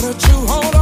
[0.00, 0.79] Why you hold on?